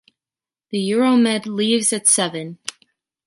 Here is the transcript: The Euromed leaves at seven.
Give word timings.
The 0.71 0.79
Euromed 0.79 1.45
leaves 1.45 1.93
at 1.93 2.07
seven. 2.07 2.57